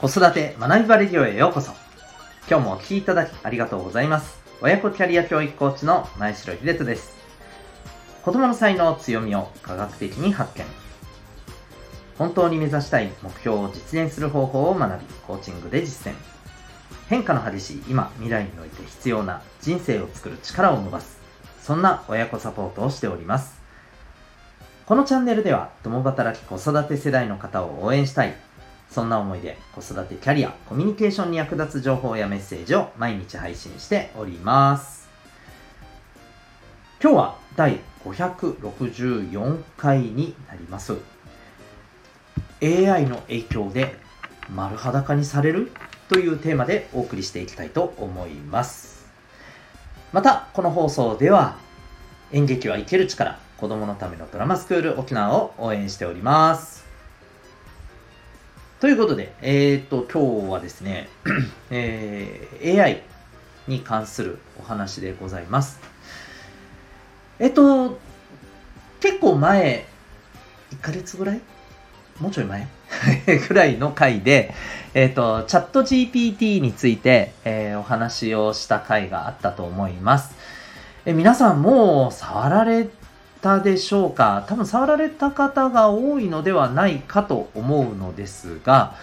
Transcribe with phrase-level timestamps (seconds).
[0.00, 1.72] 子育て学びバレディオへようこそ。
[2.48, 4.40] 今日もお聴きいただきありがとうございます。
[4.62, 7.14] 親子キャリア教育コーチの前城秀人です。
[8.22, 10.64] 子供の才能強みを科学的に発見。
[12.16, 16.16] 本当に目指したい目標を実現する方法を学び、コーチングで実践。
[17.10, 21.20] 変化の激しい今、未来において必要な人生を作る力を伸ばす。
[21.62, 23.60] そんな親子サポートをしております。
[24.86, 28.34] このチャンネルでは共働き子育て世代の方を応援したい。
[28.90, 35.08] そんな思いで子育てキャリア、コミュニケーションに役立つ情報やメッセージを毎日配信しております。
[37.00, 40.96] 今日は第564回になります。
[42.62, 43.94] AI の影響で
[44.52, 45.70] 丸裸にされる
[46.08, 49.06] というテーマでお送りしていきたいと思います。
[50.12, 51.56] また、この放送では
[52.32, 56.89] 演劇は生ける力子供のためのドラマスクール沖縄を応援しております。
[58.80, 61.10] ということで、えっ、と、今日はですね、
[61.70, 63.02] えー、AI
[63.68, 65.78] に関するお話でございます。
[67.38, 67.98] えっと、
[69.00, 69.84] 結構前、
[70.72, 71.42] 1ヶ月ぐらい？
[72.20, 72.68] もうちょい前？
[73.48, 74.54] ぐらいの回で、
[74.94, 80.34] えっ、と、チャット GPT について、えー、お話をした回があったと思います。
[81.04, 82.88] え皆さんもう触られ
[83.42, 84.44] たでしょうか？
[84.48, 88.94] 多分触られた方が多いのではないかと思うのですが、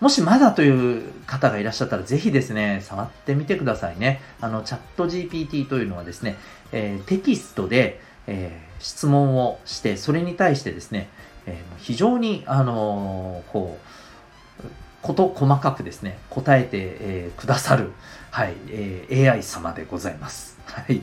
[0.00, 4.22] もしまだという方がいらっしゃったら、ぜひですね、触ってみてくださいね。
[4.40, 6.36] あの、チャット GPT というのはですね、
[6.72, 11.10] えー、テキストで、えー、質問をして、それに対してですね、
[11.46, 14.66] えー、非常に、あのこう、
[15.02, 17.92] こと細かくですね、答えて、えくださる、
[18.30, 20.58] はい、え AI 様でございます。
[20.66, 21.02] はい。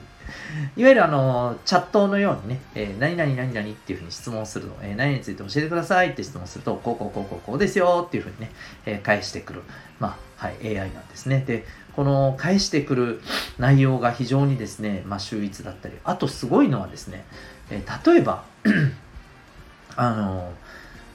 [0.75, 8.51] いわゆるあの、チャットのようにね、えー、何々何々っていうふうに質問するの、えー、何について教えてくださいって質問すると、こうこうこうこうこうですよっていうふうにね、
[8.85, 9.61] えー、返してくる、
[9.99, 11.43] まあ、はい、AI なんですね。
[11.45, 11.65] で、
[11.95, 13.21] この返してくる
[13.57, 17.25] 内容が非常にですね、まあ、秀逸だったり、あとすごいのはですね、
[17.71, 18.43] えー、例えば、
[19.95, 20.53] あの、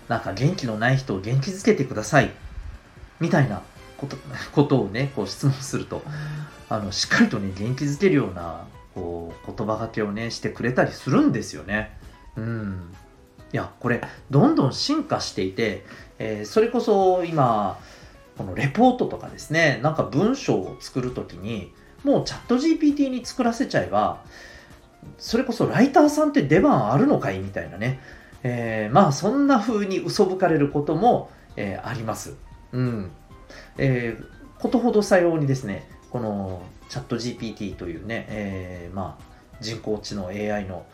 [0.08, 2.30] なんか元気のない人を元気づけてください、
[3.20, 3.62] みたいな
[3.96, 4.16] こと
[4.52, 6.02] ことをね、こう質問すると、
[6.68, 8.64] あの、しっかりとね、元気づけるような
[8.94, 11.96] こう言葉がけをねしてくれたりするんですよね。
[12.36, 12.94] うん、
[13.52, 15.84] いやこれどんどん進化していて、
[16.18, 17.78] えー、それこそ今
[18.36, 21.72] このレポートとかですねなんか文章を作る時に
[22.04, 24.22] もうチャット GPT に作らせちゃえば
[25.18, 28.00] それこそライターさんって出番あるのかいみたいなね、
[28.42, 32.34] えー、まあそんな風に嘘吹かれることも、えー、あります。
[32.72, 33.10] うん
[33.76, 39.24] えー、ことほどさようにですねこのチャット GPT というね、えー、まあ、
[39.62, 40.84] 人工知能 AI の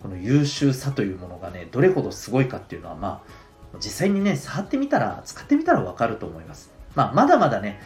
[0.00, 6.70] この優秀さというものがね、どれほどすごいかっていうのは、まあ、実際にね、触ってみたら、使ってみたらわかると思います。
[6.94, 7.80] まあ、まだまだね、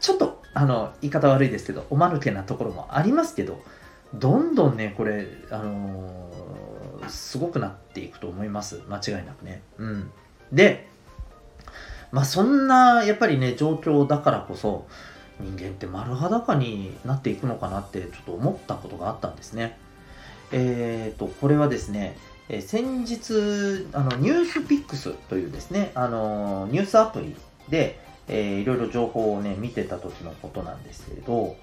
[0.00, 3.62] ちょっと、あの、言い方悪いですけど、おまぬけなところもありますけど、
[4.12, 8.82] どんどんね、これ、あのー、すごくなっていくと思います。
[8.88, 9.62] 間違いなくね。
[9.78, 10.10] うん。
[10.50, 10.88] で、
[12.10, 14.88] まあ、そんな、やっぱりね、状況だからこそ、
[15.40, 19.78] 人間って丸裸になっていくのかなってちょっと思ったことがあったんですね。
[20.52, 22.16] えっ、ー、と、これはですね、
[22.48, 27.36] え先日、あの、ニュースピックスというですね、あの、ニュースアプリ
[27.68, 27.98] で、
[28.28, 31.56] えー、いろいろ情報をね、見てた時のことなんですけれど、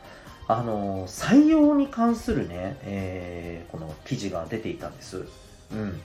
[0.47, 5.25] あの、採用に関するね、えー、この記事が出ていたんです。
[5.71, 6.01] うん。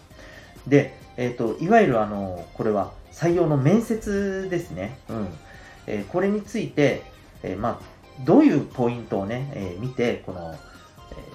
[0.66, 4.98] で、えっ、ー、と、いわゆるあの、これは採用の面接ですね。
[5.08, 5.28] うん。
[5.86, 7.02] えー、これについて、
[7.42, 10.54] えー、まあ、どういうポイントをね、えー、見て、この、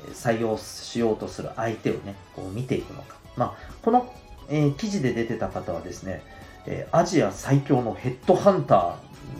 [0.08, 3.16] えー、採用しようとする相手をね、こう見ていくのか。
[3.36, 4.14] まあ、この、
[4.50, 6.22] え記事で出てた方はですね、
[6.66, 8.98] えアジア最強のヘッドハンタ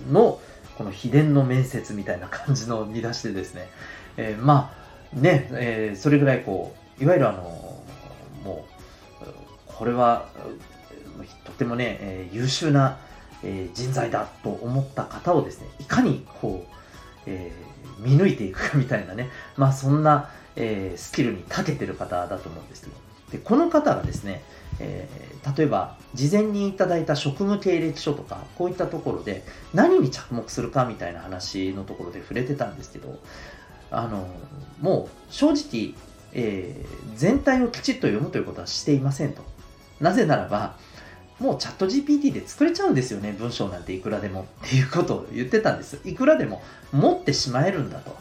[0.08, 0.40] ーの
[0.78, 3.70] この秘伝の面接みたいな感じの見出しでですね、
[4.18, 4.74] えま
[5.14, 7.42] あ、ね、えそれぐらいこう、いわゆるあの、
[8.44, 8.66] も
[9.22, 9.26] う、
[9.68, 10.30] これは、
[11.44, 12.98] とてもね、え優秀な、
[13.44, 16.74] えー、人材だと思った方をですね、いかにこう、
[17.26, 22.96] えー、見抜いていくかみたいなね、まあそんな、えー、スキルに長けてる方だと思うんですけど、
[23.34, 24.44] でこの方がですね、
[24.80, 29.44] えー、例えば事前にいただいた職務経歴書とかこういったところで
[29.74, 33.20] 何に着目するかみたいな話のところで触れてたんですけど
[33.90, 34.28] あの
[34.82, 35.96] もう正直、
[36.34, 39.42] えー、全体をきちっと読むということはしていませんと。
[40.00, 40.76] なぜならば
[41.44, 44.48] もうチャット GPT で作れちゃうんですよね、文章なんていくらでも。
[44.66, 46.00] っていうことを言ってたんです。
[46.06, 46.64] いくらでも
[46.94, 48.16] 持ってしまえるんだと。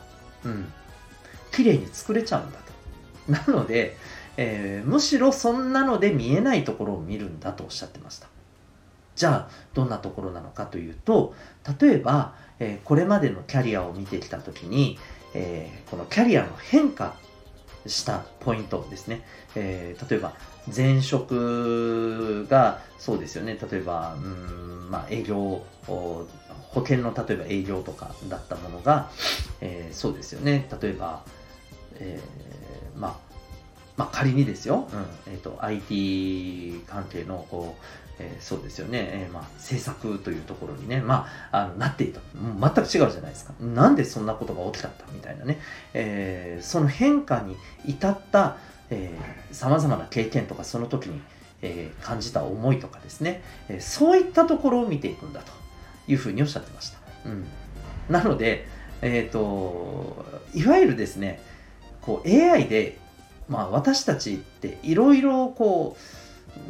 [0.45, 0.73] うん。
[1.53, 2.59] 綺麗に作れちゃうんだ
[3.47, 3.53] と。
[3.53, 3.97] なので、
[4.37, 8.27] えー、むしろそんなので見えないところを見るんだとおっしゃってました。
[9.15, 11.35] じゃあどんなところなのかというと
[11.81, 14.99] 例えば、えー、これまでのキャリアを見てきた時に、
[15.35, 17.15] えー、このキャリアの変化
[17.87, 19.23] したポイントですね、
[19.55, 20.35] えー、例えば
[20.75, 23.59] 前職がそうですよね。
[23.71, 26.27] 例えばうん、まあ、営業保
[26.77, 29.11] 険の例えば営業とかだったものが、
[29.61, 30.69] えー、そうですよね。
[30.81, 31.25] 例えば、
[31.97, 33.33] えー、まあ
[33.97, 37.83] まあ、仮にですよ、うんえーと、IT 関係のこう、
[38.19, 42.21] えー、そうですよね、えー、まあ、制作というところにね、まあ、あのなっていた。
[42.35, 43.55] 全く違うじゃないですか。
[43.61, 45.59] なんでそんなことが起きたんだみたいなね、
[45.95, 47.57] えー、その変化に
[47.87, 48.57] 至った
[49.53, 51.21] さまざまな経験とかその時に、
[51.63, 55.53] えー、感じた思いとかですね、えー、そういったところを見ていくんだと
[56.07, 56.99] いうふうにおっしゃってました。
[57.25, 57.47] うん、
[58.11, 58.67] なので、
[59.01, 61.41] えーと、いわゆるですね
[62.03, 62.99] こう AI で
[63.49, 66.01] まあ、私たちっていろいろこう、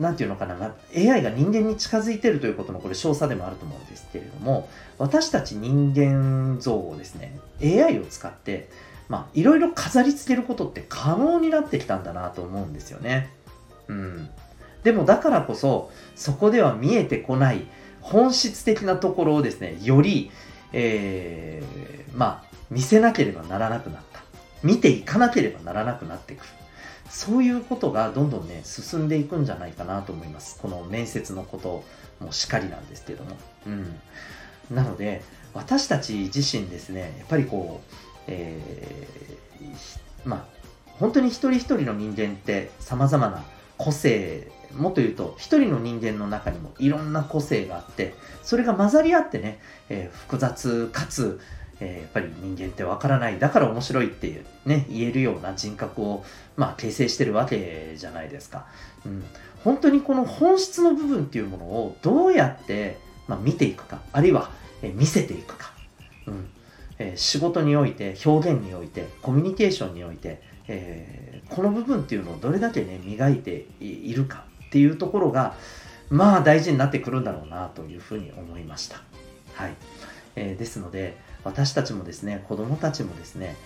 [0.00, 4.68] なんていうのかな、AI が人間に近づいてるということのこれ詳細でもあると思うんですけれども、
[4.98, 8.68] 私たち人間像をですね、AI を使って、
[9.08, 13.30] まあ、いろいろ飾り付けることって可能になってきたんだなと思うんですよね。
[13.88, 14.28] うん。
[14.84, 17.66] でもだからこそ、そこでは見えてこない
[18.00, 20.30] 本質的なところをですね、より、
[20.72, 24.20] えー、まあ、見せなければならなくなった。
[24.62, 26.50] 見ていかなければならなくなってくる。
[27.12, 30.58] そういうことがどんどんね、進んでいくんじゃないかなと思います。
[30.58, 31.84] この面接のこと
[32.24, 33.36] もしかりなんですけども。
[33.66, 34.00] うん。
[34.74, 35.22] なので、
[35.52, 37.94] 私たち自身ですね、やっぱりこう、
[38.28, 40.44] えー、まあ、
[40.98, 43.44] 本当に一人一人の人間って様々な
[43.76, 49.60] 個性、もっと言うと、一人の人間の中にもいろんな個性があって、それが混ざり合ってね、
[49.90, 51.40] えー、複雑かつ、
[51.84, 56.24] えー、やっぱり人間ってわからない、だから面白いっていうね、言えるような人格を、
[56.56, 58.66] まあ、形成してるわけじゃないですか。
[59.04, 59.24] うん。
[59.64, 64.50] 本当にこの本質の部分っていうものをどうやって、まあ、見ていくか、あるいは、
[64.82, 65.72] えー、見せていくか。
[66.26, 66.48] うん。
[66.98, 75.56] えー、仕事において、表現において、コミュニケーションにおいて、え、この部分っていうのをどれだけね、磨いているかっていうところが、
[76.10, 79.02] まあ大事になってくるんだろうなというふうに思いました。
[79.54, 79.74] はい。
[80.36, 83.56] えー、ですので、私たちもですね、子供たちもですね、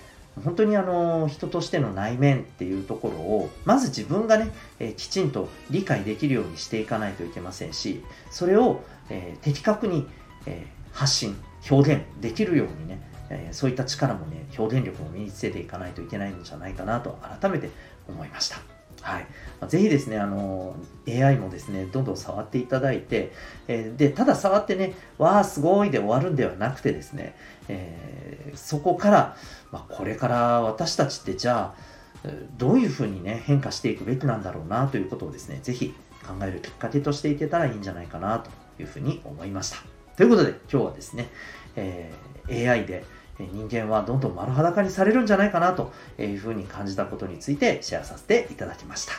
[0.45, 10.07] 本当にあの人としての内面っていうところをまず自分がね、えー、きちんと理解できるようにしていかないといけませんしそれを、えー、的確に、
[10.45, 11.37] えー、発信
[11.71, 17.71] 表現できるようにね、えそういった力もね表現力も身につけていかないといけないんじゃないかなと改めて
[18.07, 18.76] 思いました。
[19.07, 19.27] はい。
[19.69, 20.75] ぜひですね、あの、
[21.09, 23.31] AI もですね、どんどん触っていただいて、
[23.69, 27.37] えー、で、ただ触ってね、わあ、すごいで終わるんではなくてですね、
[27.69, 29.37] えー、そこから、
[29.71, 35.95] まあ、これから私たちってじゃあ、どういうふうにね、変化していくべきなんだろうなということをですね、ぜひ
[36.27, 38.51] 考えるきっかけとしていけたらいいんじゃないかなと
[38.83, 39.77] いうふうに思いました。
[40.17, 41.29] ということで、今日はですね、
[41.77, 43.05] えー、AI で、
[43.39, 49.13] 人間はどんどん丸裸にされるんじゃないかなというふうに感じたことについてシェアさせていただきました。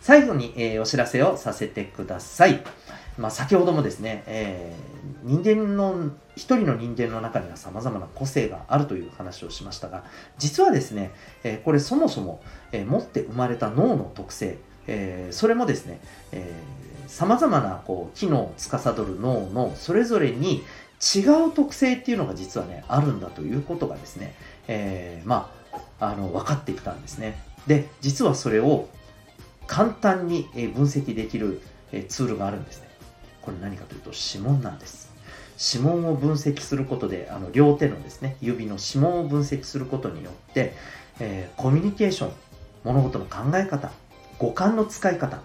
[0.00, 2.62] 最後に、え、お知らせをさせてください。
[3.18, 10.04] まあ、先ほどもですね、えー、人間の、一人の人間の中には様々な個性があるという話をしましたが、
[10.38, 11.12] 実はですね、
[11.44, 12.40] えー、これそもそも、
[12.72, 16.00] えー、持って生まれた脳の特性、え、それもですね、
[16.32, 20.64] えー、様々なこう機能を司る脳のそれぞれに
[21.00, 24.34] 違う特性っていうのが実はね、あるんだということがですね、
[24.68, 25.50] えー、ま
[25.98, 27.42] あ、あの、分かってきたんですね。
[27.66, 28.88] で、実はそれを
[29.66, 31.62] 簡単に分析できる
[32.08, 32.88] ツールがあるんですね。
[33.42, 35.10] これ何かというと指紋なんです。
[35.74, 40.74] 指紋を分析することで、あの両手のですね、指の指紋を分析することによって、
[41.18, 42.32] えー、コミュニケーション、
[42.84, 43.90] 物事の考え方、
[44.38, 45.40] 五感の使い方、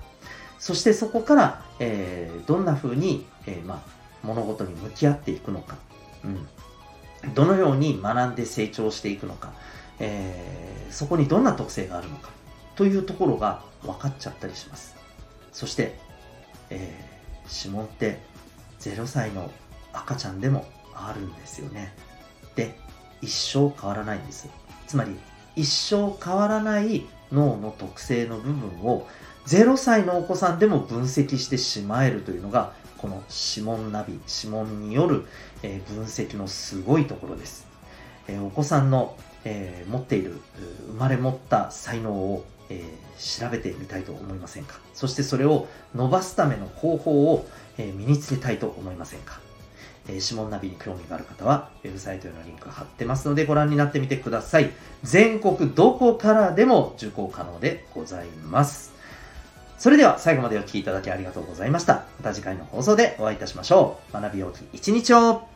[0.57, 3.95] そしてそこから、えー、どんな風に、えー、まあ、
[4.25, 5.77] 物事に向き合っていくのか、
[6.23, 9.53] うん、どのように学んで成長していくのか、
[9.99, 12.29] えー、そこにどんな特性があるのか
[12.75, 14.95] というところが分かっちゃったりします。
[15.51, 15.97] そして、
[16.69, 18.19] えー、指紋って
[18.79, 19.51] 0歳の
[19.93, 21.93] 赤ちゃんでもあるんですよね。
[22.55, 22.77] で、
[23.21, 24.49] 一生変わらないんです。
[24.87, 25.17] つまり、
[25.55, 29.07] 一生変わらない脳の特性の部分を
[29.47, 32.73] 0歳のお子さんでも分析してしまえるというのが
[33.29, 35.25] 指紋ナビ、指紋による、
[35.63, 37.67] え分析のすごいところです。
[38.27, 40.39] えお子さんの、え持っている、
[40.87, 42.83] 生まれ持った才能を、え
[43.19, 44.79] 調べてみたいと思いませんか？
[44.93, 49.39] そしてそれを伸ばすための方法を、え身につけたいと思いませんか？
[50.07, 54.71] え指紋ナビに興味がある方は、ウェブサイトへのリンク貼ってますのでご覧になってみてください。
[55.03, 58.94] 全国どこからでも受講可能でございます。
[59.77, 62.05] それでは最後までお聴きいただきありがとうございました。
[62.17, 64.13] また次回の放送でお会いいたしましょう。
[64.13, 65.54] 学びようき一日を